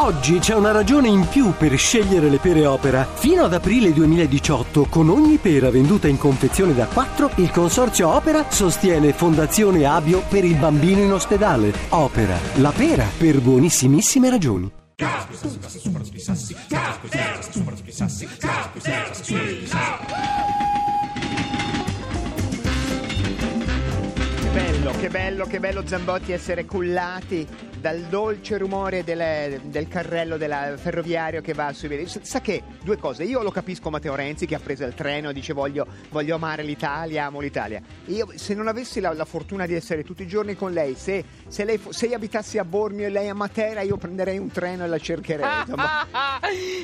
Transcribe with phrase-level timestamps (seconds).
[0.00, 3.04] Oggi c'è una ragione in più per scegliere le pere Opera.
[3.04, 8.48] Fino ad aprile 2018, con ogni pera venduta in confezione da 4, il consorzio Opera
[8.48, 11.72] sostiene Fondazione Abio per il bambino in ospedale.
[11.88, 14.70] Opera, la pera per buonissimissime ragioni.
[14.94, 15.04] Che
[24.52, 30.76] bello, che bello, che bello Zambotti essere cullati dal dolce rumore del, del carrello della
[30.76, 32.08] ferroviario che va sui binari.
[32.22, 35.32] Sa che due cose, io lo capisco Matteo Renzi che ha preso il treno e
[35.32, 37.80] dice voglio, voglio amare l'Italia, amo l'Italia.
[38.06, 41.24] Io se non avessi la, la fortuna di essere tutti i giorni con lei, se,
[41.46, 44.84] se lei se io abitassi a Bormio e lei a Matera, io prenderei un treno
[44.84, 45.46] e la cercherei.
[45.60, 46.06] insomma.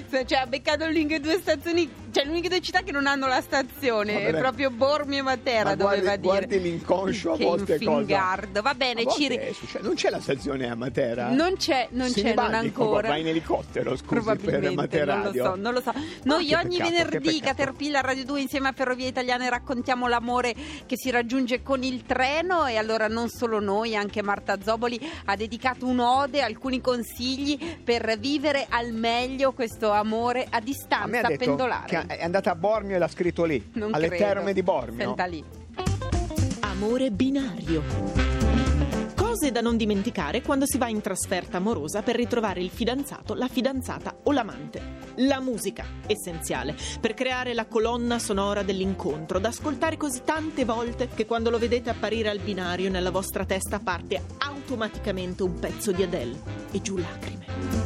[0.08, 3.06] Se- cioè, ha beccato le uniche due stazioni, cioè le uniche due città che non
[3.06, 4.24] hanno la stazione, Vabbè.
[4.36, 6.60] è proprio Bormio e Matera, Ma guardi- doveva guardi dire.
[6.68, 8.38] l'inconscio a che volte cosa.
[8.62, 10.83] Va bene, A volte ci è successo- non c'è la stazione a Matera?
[11.30, 13.08] Non c'è, non c'è, non ancora.
[13.08, 15.92] Va in elicottero, scusi, per Probabilmente, Matera non lo so, non lo so.
[16.24, 17.40] Noi che ogni peccato, venerdì.
[17.40, 20.54] Caterpillar Radio 2 insieme a Ferrovie Italiane raccontiamo l'amore
[20.86, 25.36] che si raggiunge con il treno e allora non solo noi, anche Marta Zoboli ha
[25.36, 31.44] dedicato un'ode, alcuni consigli per vivere al meglio questo amore a A distanza ha detto
[31.44, 31.86] pendolare.
[31.86, 34.24] che è andata a Bormio e l'ha scritto lì, Non alle credo.
[34.24, 35.04] terme di Bormio.
[35.06, 35.44] Senta lì.
[36.60, 38.33] Amore binario.
[39.34, 43.48] Cose da non dimenticare quando si va in trasferta amorosa per ritrovare il fidanzato, la
[43.48, 44.80] fidanzata o l'amante.
[45.16, 51.26] La musica, essenziale, per creare la colonna sonora dell'incontro, da ascoltare così tante volte che
[51.26, 56.40] quando lo vedete apparire al binario nella vostra testa parte automaticamente un pezzo di Adele
[56.70, 57.83] e giù lacrime.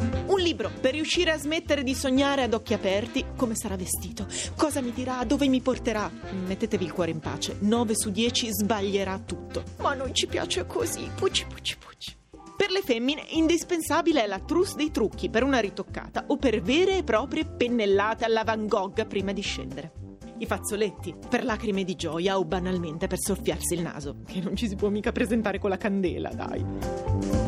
[0.48, 4.92] Libro per riuscire a smettere di sognare ad occhi aperti come sarà vestito, cosa mi
[4.94, 6.10] dirà, dove mi porterà.
[6.46, 9.62] Mettetevi il cuore in pace, 9 su 10 sbaglierà tutto.
[9.80, 12.16] Ma a noi ci piace così, puci puci puci.
[12.56, 16.96] Per le femmine indispensabile è la trousse dei trucchi per una ritoccata o per vere
[16.96, 19.92] e proprie pennellate alla Van Gogh prima di scendere.
[20.38, 24.66] I fazzoletti per lacrime di gioia o banalmente per soffiarsi il naso, che non ci
[24.66, 27.47] si può mica presentare con la candela, dai.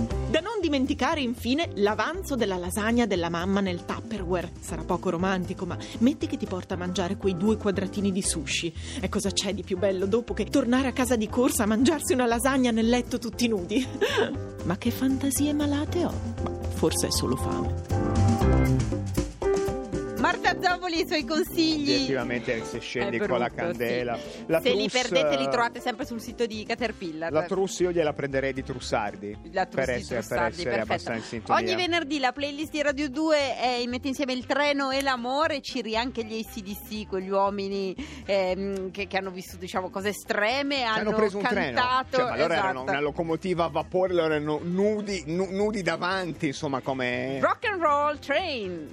[0.71, 4.53] Dimenticare infine l'avanzo della lasagna della mamma nel Tupperware.
[4.61, 8.73] Sarà poco romantico, ma metti che ti porta a mangiare quei due quadratini di sushi.
[9.01, 12.13] E cosa c'è di più bello dopo che tornare a casa di corsa a mangiarsi
[12.13, 13.85] una lasagna nel letto tutti nudi?
[14.63, 16.13] ma che fantasie malate ho?
[16.45, 19.20] Ma forse è solo fame.
[20.21, 21.93] Marta Zoboli, i suoi consigli.
[21.93, 24.17] Effettivamente se scendi È con la brutto, candela.
[24.19, 24.45] sì.
[24.49, 27.33] La Se li trousse, perdete li trovate sempre sul sito di Caterpillar.
[27.33, 29.35] La trousse io gliela prenderei di Trussardi.
[29.53, 30.93] La per Trussi essere, per Trussardi, essere perfetto.
[30.93, 31.63] abbastanza in sintonia.
[31.65, 35.81] Ogni venerdì la playlist di Radio 2 è- mette insieme il treno e l'amore, ci
[35.81, 37.95] ri anche gli ACDC, quegli uomini
[38.27, 41.81] ehm, che, che hanno vissuto diciamo, cose estreme, hanno, hanno preso un treno.
[41.81, 42.17] cantato.
[42.19, 42.91] Cioè, ma allora erano esatto.
[42.91, 47.39] una locomotiva a vapore, loro erano nudi, nu- nudi davanti, insomma, come.
[47.41, 48.89] Rock and Roll Train.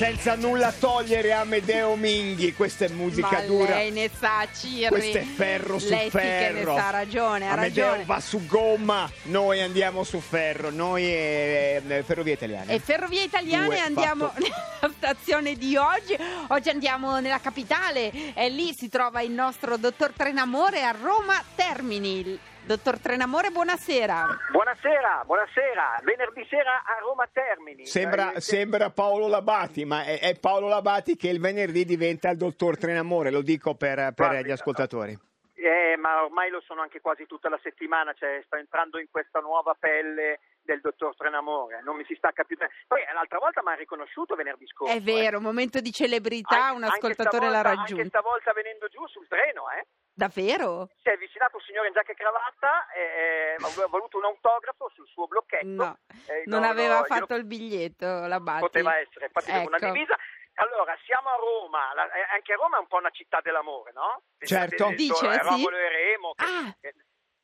[0.00, 3.74] Senza, nulla togliere a Medeo Minghi, questa è musica Ma dura.
[3.74, 4.88] lei ne sa, Cirri.
[4.88, 6.48] Questo è ferro su lei ferro.
[6.48, 8.04] sì che ne sa, ragione, ha Amedeo ragione.
[8.06, 12.72] va su gomma, noi andiamo su ferro, noi e, e Ferrovie Italiane.
[12.72, 14.40] E Ferrovie Italiane Due, andiamo fatto.
[14.80, 16.16] nella stazione di oggi.
[16.48, 22.48] Oggi andiamo nella capitale e lì si trova il nostro dottor Trenamore a Roma Termini.
[22.66, 24.26] Dottor Trenamore, buonasera.
[24.52, 26.00] Buonasera, buonasera.
[26.04, 27.84] Venerdì sera a Roma Termini.
[27.84, 32.36] Sembra, Eh, sembra Paolo Labati, ma è, è Paolo Labati che il venerdì diventa il
[32.36, 35.18] dottor Trenamore, lo dico per, per gli ascoltatori.
[35.56, 39.40] eh, ma ormai lo sono anche quasi tutta la settimana, cioè sto entrando in questa
[39.40, 42.56] nuova pelle del dottor Trenamore, non mi si stacca più.
[42.86, 44.94] Poi eh, l'altra volta mi ha riconosciuto venerdì scorso.
[44.94, 48.08] È vero, un momento di celebrità, Anche- un anche ascoltatore l'ha stavolta- Anche raggiunto.
[48.08, 49.86] stavolta venendo giù sul treno, eh.
[50.20, 50.88] Davvero?
[51.00, 55.06] Si è avvicinato un signore in giacca e cravatta e ha voluto un autografo sul
[55.08, 55.64] suo blocchetto.
[55.66, 58.60] No, Eh, non no, aveva no, fatto glielo- il biglietto, la Batti.
[58.60, 59.92] Poteva essere, infatti avevo una Ecco.
[59.92, 60.16] divisa.
[60.60, 64.22] Allora, siamo a Roma, la- eh, anche Roma è un po' una città dell'amore, no?
[64.38, 64.92] Certo.
[64.92, 65.48] Pensate, Dice, eh, sì?
[65.48, 66.34] Romolo e Remo.
[66.36, 66.76] Che, Ah.
[66.78, 66.94] che-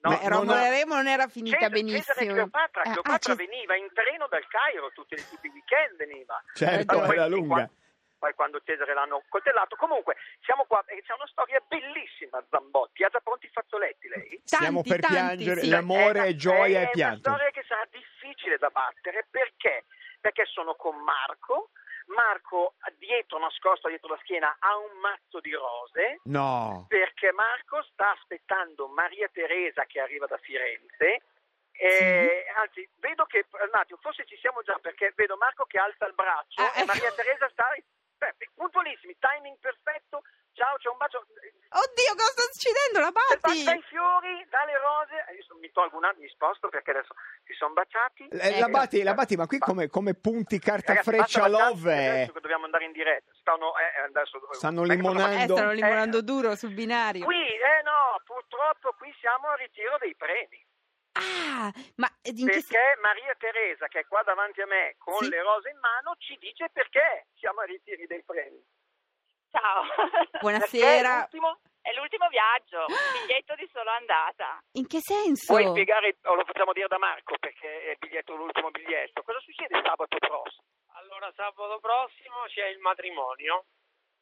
[0.03, 2.03] no, Beh, non e Remo non era finita Cesare- benissimo.
[2.13, 5.97] Cesare Cleopatra, Eh, ah, Cleopatra Ces- veniva in treno dal Cairo tutti, tutti i weekend
[5.97, 6.43] veniva.
[6.53, 7.55] Certo, Allora, era poi- lunga.
[7.55, 7.85] Poi,
[8.19, 9.77] poi quando Cesare l'hanno coltellato.
[9.77, 13.03] Comunque, siamo qua e c'è una storia bellissima, Zambotti.
[13.05, 14.43] Ha già pronti i fazzoletti lei?
[14.45, 15.69] Tanti, per tanti, piangere, sì.
[15.69, 17.29] l'amore una- è gioia è e pianto.
[17.29, 19.85] una storia che sarà difficile da battere perché?
[20.21, 21.71] Perché sono con Marco.
[22.09, 28.13] Marco dietro, nascosto dietro la schiena, ha un mazzo di rose No, perché Marco sta
[28.13, 31.23] aspettando Maria Teresa che arriva da Firenze.
[31.73, 36.07] E, Anzi, vedo che un attimo, forse ci siamo già perché vedo Marco che alza
[36.07, 36.87] il braccio Ah, e ecco.
[36.87, 37.65] Maria Teresa sta
[38.37, 40.23] beh, puntualissimi, timing perfetto.
[40.57, 41.19] Ciao, c'è un bacio.
[41.21, 43.01] Oddio, cosa sta succedendo?
[43.01, 43.83] La Dai Batti!
[43.93, 45.15] fiori, dalle rose.
[45.29, 47.13] Eh, Io mi tolgo un attimo, mi sposto perché adesso
[47.45, 48.29] si sono baciati.
[48.29, 52.09] Eh, la Batti, la Batti, ma qui come, come punti carta Ragazzi, freccia love eh,
[52.09, 53.31] adesso che dobbiamo andare in diretta.
[53.39, 55.53] Stanno, eh, adesso, Stanno vengono- limonando.
[55.53, 57.25] Eh, stanno limonando Eh, duro sul binario.
[57.27, 60.65] Qui, eh no, purtroppo qui siamo al ritiro dei premi.
[61.19, 65.17] Ah, ma in che sen- Perché Maria Teresa, che è qua davanti a me con
[65.19, 65.29] Sì.
[65.31, 68.63] le rose in mano, ci dice perché siamo ai ritiri dei premi.
[69.51, 69.85] Ciao.
[70.41, 71.19] Buonasera.
[71.21, 71.61] L'ultimo?
[71.81, 74.59] È l'ultimo viaggio, biglietto di solo andata.
[74.73, 75.55] in che senso?
[75.55, 79.23] Puoi spiegare, o lo facciamo dire da Marco, perché è il biglietto, l'ultimo biglietto.
[79.23, 80.65] Cosa succede sabato prossimo?
[80.99, 83.67] Allora, sabato prossimo c'è il matrimonio.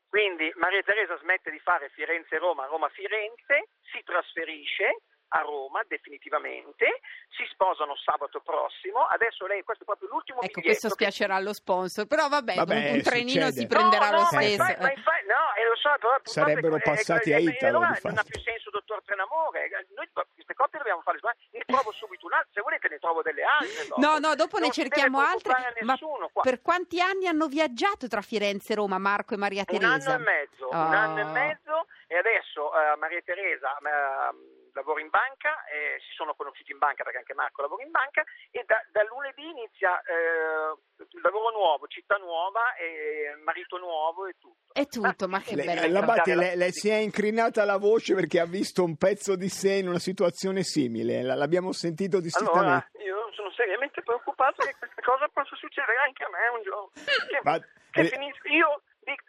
[0.08, 7.00] Quindi Maria Teresa smette di fare Firenze-Roma, Roma-Firenze, si trasferisce a Roma definitivamente,
[7.36, 10.66] si sposano sabato prossimo, adesso lei, questo è proprio l'ultimo Ecco, biglietto.
[10.68, 14.20] questo che- spiacerà lo sponsor, però vabbè, Vabbè, un, un trenino si prenderà no, lo
[14.20, 14.62] no, stesso.
[14.62, 14.94] Ma infatti, ma eh.
[14.94, 18.22] infatti- no, e lo so, però Sarebbero è- passati è- a Italo, allora non ha
[18.22, 19.68] più senso, dottor Trenamore.
[19.94, 21.18] Noi queste coppie dobbiamo fare.
[21.50, 22.50] Ne trovo subito un'altra.
[22.52, 23.86] Se volete, ne trovo delle altre.
[23.88, 24.00] dopo.
[24.00, 25.52] No, no, dopo ne Non deve cerchiamo altre.
[25.82, 25.96] Ma
[26.32, 26.42] qua.
[26.42, 30.12] per quanti anni hanno viaggiato tra Firenze e Roma, Marco e Maria Un Teresa?
[30.14, 30.76] anno e mezzo, Oh.
[30.76, 36.12] un anno e mezzo e adesso eh, Maria Teresa eh, lavora in banca, eh, si
[36.14, 40.00] sono conosciuti in banca perché anche Marco lavora in banca e da, da lunedì inizia
[40.02, 40.74] eh,
[41.22, 44.72] lavoro nuovo, città nuova, e marito nuovo e tutto.
[44.72, 45.92] È tutto, ma che Le- bello.
[45.92, 48.96] la Batti, Dare la- le, le si è incrinata la voce perché ha visto un
[48.96, 51.22] pezzo di sé in una situazione simile.
[51.22, 52.98] La- l'abbiamo sentito Allora, distintamente.
[53.02, 56.90] io sono seriamente preoccupato che questa cosa possa succedere anche a me un giorno.
[56.94, 57.58] Che, Ma-
[57.90, 58.82] che eh, finisca- io,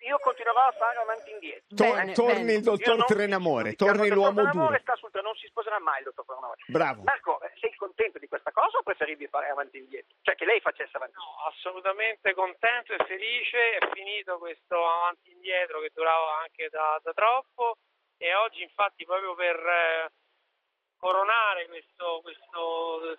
[0.06, 1.76] io continuerò a fare avanti e indietro.
[1.76, 2.54] Bene, torni bene.
[2.54, 5.22] il dottor non- Trenamore, il torni l'uomo Trenamore duro.
[5.22, 6.62] non si sposerà mai il dottor Trenamore.
[6.68, 7.02] Bravo.
[7.04, 10.16] Marco, eh, sei contento di questa cosa o preferivi fare avanti e indietro?
[10.22, 11.42] Cioè che lei facesse avanti e indietro?
[11.42, 13.78] No, assolutamente contento e felice.
[13.78, 17.78] È finito questo avanti e indietro che durava anche da, da troppo.
[18.18, 20.12] E oggi, infatti, proprio per eh,
[20.98, 23.18] coronare questo, questo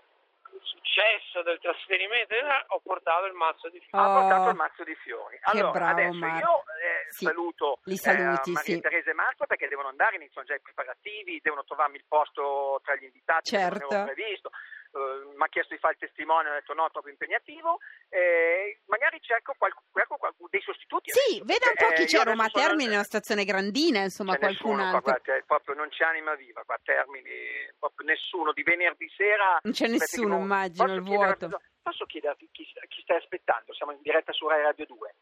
[0.63, 2.35] successo del trasferimento,
[2.69, 4.03] ho portato il mazzo di fiori.
[4.05, 5.39] Ha Oh, portato il mazzo di fiori.
[5.43, 6.39] Allora, bravo, adesso Marco.
[6.39, 8.81] io eh, Sì, saluto li saluti, eh, Maria sì.
[8.81, 12.95] Teresa e Marco perché devono andare, iniziano già i preparativi, devono trovarmi il posto tra
[12.97, 13.87] gli invitati che non Certo.
[13.87, 14.51] avevo previsto.
[14.97, 17.79] Eh, mi ha chiesto di fare il testimone, ho detto no, troppo impegnativo.
[18.09, 21.11] Eh, magari cerco, qualc- cerco qualc- dei sostituti.
[21.11, 24.39] Sì, adesso, veda un po' chi c'è a Roma Termine, una stazione grandina, insomma, c'è
[24.39, 25.23] qualcun nessuno qua, altro.
[25.23, 27.31] guarda, proprio non c'è anima viva qua a Termini,
[27.79, 29.59] proprio nessuno di venerdì sera.
[29.63, 31.63] Non c'è nessuno, non- immagino, posso il chiederti- vuoto.
[31.83, 33.73] Posso chiederti chi, chi stai aspettando?
[33.75, 35.15] Siamo in diretta su Rai Radio 2.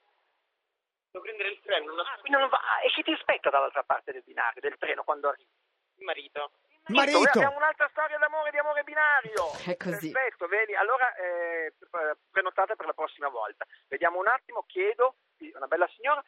[1.10, 1.92] Devo prendere il treno.
[1.94, 5.02] Non Ah, quindi non va- e chi ti aspetta dall'altra parte del binario, del treno,
[5.04, 5.48] quando arrivi?
[5.98, 6.50] Il marito.
[6.88, 7.18] Marito.
[7.18, 9.50] Noi abbiamo un'altra storia d'amore, di amore binario.
[9.64, 10.10] È così.
[10.10, 10.74] Perfetto, vedi?
[10.74, 11.72] Allora eh,
[12.30, 13.64] prenotate per la prossima volta.
[13.88, 15.16] Vediamo un attimo, chiedo,
[15.54, 16.22] una bella signora,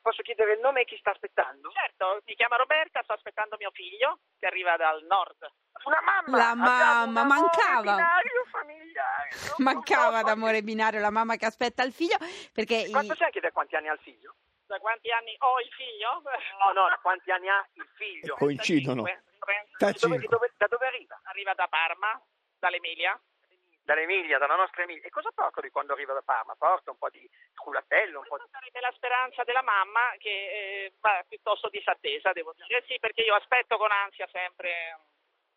[0.00, 1.70] posso chiedere il nome e chi sta aspettando?
[1.70, 5.50] Certo, mi chiamo Roberta, sto aspettando mio figlio che arriva dal nord.
[5.84, 6.36] Una mamma!
[6.36, 7.80] La mamma, mancava.
[7.82, 9.28] binario familiare.
[9.46, 12.16] Non Mancava d'amore binario la mamma che aspetta il figlio
[12.52, 14.34] perché i- Quanto c'è anche da quanti anni ha il figlio?
[14.68, 16.20] Da quanti anni ho il figlio?
[16.60, 18.34] No, no, da quanti anni ha il figlio?
[18.36, 19.02] Coincidono.
[19.02, 20.18] 35.
[20.18, 21.18] Da dove- da dove arriva?
[21.24, 22.20] Arriva da Parma,
[22.58, 23.18] dall'Emilia.
[23.80, 25.06] Dall'Emilia, dalla nostra Emilia.
[25.06, 26.54] E cosa porta di quando arriva da Parma?
[26.54, 28.44] Porta un po' di culatello, un po' di...
[28.50, 32.84] Sarebbe la speranza della mamma che eh, va piuttosto disattesa, devo dire.
[32.86, 35.00] Sì, perché io aspetto con ansia sempre.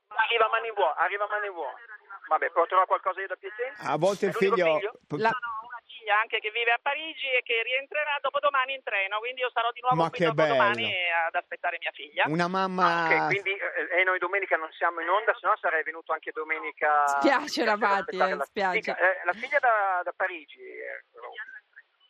[0.07, 1.81] Arriva a mani vuote, arriva a mani vuote.
[2.27, 3.83] Vabbè, porterò qualcosa io da Piacenza?
[3.91, 4.91] A volte il l'unico figlio...
[5.17, 5.60] La- Ho una
[6.01, 9.69] figlia anche che vive a Parigi e che rientrerà dopodomani in treno, quindi io sarò
[9.71, 10.89] di nuovo Ma qui dopodomani
[11.29, 12.25] ad aspettare mia figlia.
[12.27, 13.05] Una mamma...
[13.05, 16.31] Ok, quindi eh, e noi domenica non siamo in onda, se no sarei venuto anche
[16.33, 17.05] domenica.
[17.21, 18.91] Spiace, aspettare eh, la, spiace.
[18.91, 20.59] Eh, la figlia da, da Parigi.
[20.59, 21.05] eh,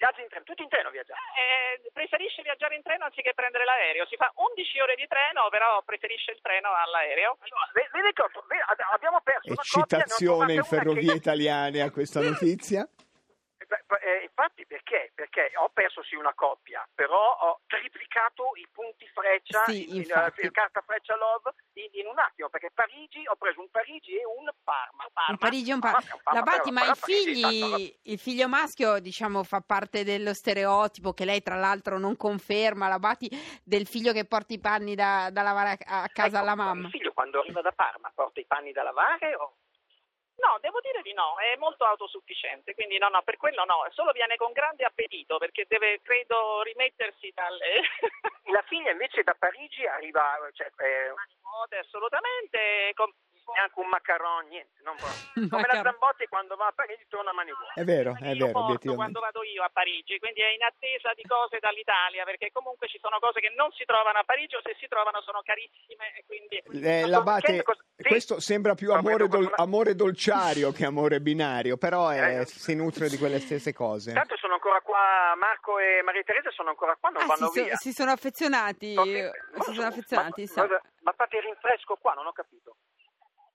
[0.02, 1.20] viaggia in treno, tutti in treno viaggiamo.
[1.38, 4.06] Eh, preferisce viaggiare in treno anziché prendere l'aereo.
[4.08, 7.38] Si fa 11 ore di treno, però preferisce il treno all'aereo.
[7.74, 12.22] Ve- Vede che ho- ve- ab- abbiamo perso Eccitazione in ferrovie che- italiane a questa
[12.22, 12.88] notizia.
[13.72, 15.12] Eh, infatti perché?
[15.16, 20.12] Perché ho perso sì una coppia, però ho triplicato i punti freccia, Sì, in, in,
[20.12, 24.26] eh, carta freccia love in, in un attimo, perché Parigi ho preso un Parigi e
[24.26, 25.06] un Parma.
[25.30, 26.22] un Parigi e un Parma, Parma.
[26.24, 30.34] Parma, La Bati, però, ma i Parigi, figli, il figlio maschio, diciamo, fa parte dello
[30.34, 32.88] stereotipo che lei, tra l'altro, non conferma.
[32.88, 33.30] La Bati
[33.64, 36.88] del figlio che porta i panni da, da lavare a, a casa Ecco, alla mamma.
[36.88, 39.56] Il figlio quando arriva da Parma porta i panni da lavare o...
[40.42, 44.12] No, devo dire di no, è molto autosufficiente, quindi no, no, per quello no, solo
[44.12, 47.82] viene con grande appetito perché deve, credo, rimettersi dalle
[48.52, 52.94] La figlia invece da Parigi arriva, cioè, eh, assolutamente.
[53.54, 54.80] Neanche un macaron, niente.
[54.84, 55.08] Non può.
[55.52, 55.82] Come la.
[55.82, 57.74] Zambotti quando va a Parigi torna a mani vuote.
[57.80, 61.12] È vero, è io vero, porto quando vado io a Parigi, quindi è in attesa
[61.16, 64.62] di cose dall'Italia, perché comunque ci sono cose che non si trovano a Parigi o
[64.64, 68.04] se si trovano sono carissime e quindi Eh, Ma la sto Bate, dicendo cosa- sì.
[68.08, 72.46] questo sembra più amore, dol- amore dolciario che amore binario, però è- Eh.
[72.46, 74.10] si nutre di quelle stesse cose.
[74.10, 77.60] Intanto sono ancora qua, Marco e Maria Teresa sono ancora qua, non Ah, vanno si,
[77.60, 77.76] so- via.
[77.76, 78.96] si sono affezionati.
[78.96, 80.68] Si sono affezionati, ma, sa.
[80.68, 82.76] ma, ma fate il rinfresco qua, non ho capito.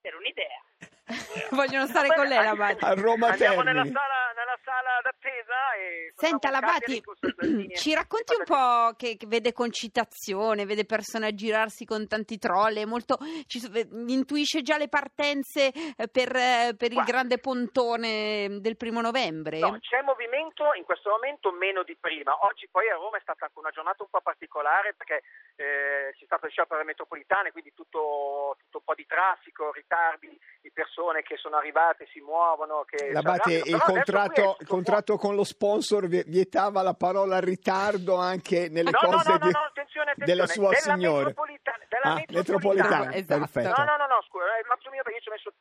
[0.07, 0.63] Per un'idea.
[1.51, 2.85] Vogliono stare con lei, la Bati.
[2.85, 7.17] A Roma Andiamo nella sala, nella sala d'attesa e Senta, la facciamo Bati, chiacchiere con
[7.37, 7.77] Salvini.
[7.77, 13.19] ci racconti un po' che, che vede concitazione, vede persone aggirarsi con tanti troll, molto,
[13.47, 17.13] ci eh, intuisce già le partenze eh, per, eh, per il Guarda.
[17.13, 19.59] grande pontone del primo novembre?
[19.59, 22.37] No, c'è movimento in questo momento meno di prima.
[22.45, 25.23] Oggi poi a Roma è stata anche una giornata un po' particolare perché
[25.57, 30.39] eh, c'è stato il sciopero delle metropolitane, quindi tutto, tutto un po' di traffico, ritardi
[30.61, 32.85] di persone che sono arrivate, si muovono.
[32.85, 37.39] Che La Bate, però il contratto, il contratto con lo sponsor vi- vietava la parola
[37.41, 40.25] ritardo anche nelle No, cose no, no, di- no, attenzione, attenzione.
[40.27, 41.25] della sua della signora.
[41.25, 42.99] metropolitana- della Ah, metropolitana.
[42.99, 43.39] metropolitana, Esatto.
[43.41, 43.69] perfetto.
[43.81, 44.65] No, no, no, no, scusa, è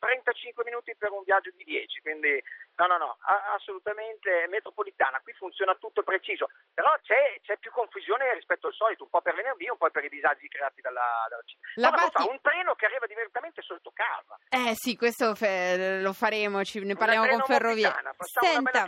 [0.06, 2.42] 35 minuti per un viaggio di 10, quindi
[2.78, 3.18] no, no, no,
[3.56, 9.10] assolutamente metropolitana, qui funziona tutto preciso, però c'è, c'è più confusione rispetto al solito, un
[9.10, 11.68] po' per venerdì, un po' per i disagi creati dalla, dalla città.
[11.76, 14.38] La Batti- fa un treno che arriva direttamente sotto casa.
[14.50, 17.92] Eh sì, questo fe- lo faremo, ci- ne parliamo con Ferrovie.
[18.20, 18.88] Senta,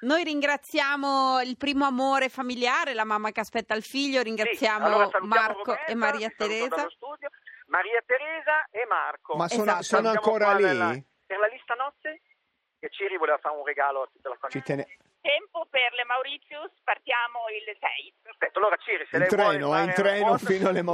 [0.00, 5.10] noi ringraziamo il primo amore familiare, la mamma che aspetta il figlio, ringraziamo Sì, allora
[5.22, 6.86] Marco Roberta, e Maria Teresa.
[7.68, 9.34] Maria Teresa e Marco.
[9.36, 9.82] Ma sono, Esatto.
[9.82, 10.64] sono ancora lì?
[10.64, 10.96] nella-
[11.26, 12.20] per la lista nozze?
[12.78, 14.60] Che Ciri voleva fare un regalo a tutta la famiglia.
[14.60, 14.86] Ci tene-
[15.20, 18.14] Tempo per le Mauritius, partiamo il 6.
[18.22, 20.86] Perfetto, allora Ciri, se In lei treno, vuole eh, in treno foto- fino alle treno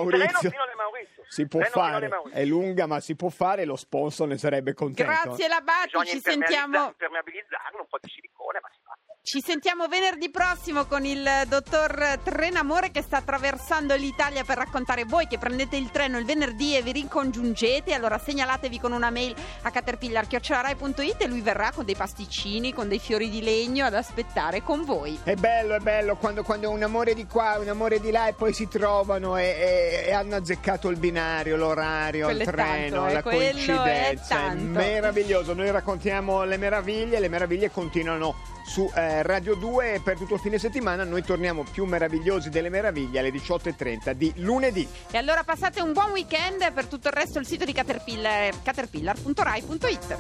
[0.50, 1.22] fino alle Maurizio.
[1.28, 5.12] Si può fare, è lunga ma si può fare, lo sponsor ne sarebbe contento.
[5.12, 8.96] Grazie Labati, Bisogna ci sentiamo, impermeabilizzarlo, un po' di silicone, ma si fa.
[9.24, 15.26] Ci sentiamo venerdì prossimo con il dottor Trenamore che sta attraversando l'Italia per raccontare voi
[15.26, 17.94] che prendete il treno il venerdì e vi ricongiungete.
[17.94, 22.98] Allora segnalatevi con una mail a caterpillar.it e lui verrà con dei pasticcini, con dei
[22.98, 25.18] fiori di legno ad aspettare con voi.
[25.22, 28.34] È bello, è bello quando, quando un amore di qua, un amore di là e
[28.34, 32.96] poi si trovano e, e- e hanno azzeccato il binario, l'orario, Quello il è treno,
[32.96, 34.34] tanto, eh, la è coincidenza.
[34.36, 34.78] tanto.
[34.78, 35.54] meraviglioso.
[35.54, 40.58] Noi raccontiamo le meraviglie, le meraviglie continuano su eh, Radio 2 per tutto il fine
[40.58, 41.04] settimana.
[41.04, 44.86] Noi torniamo più meravigliosi delle meraviglie alle 18.30 di lunedì.
[45.10, 46.72] E allora passate un buon weekend.
[46.72, 50.16] Per tutto il resto il sito di Caterpillar, caterpillar.rai.it.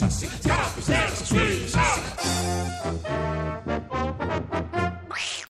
[0.00, 0.26] Sassi,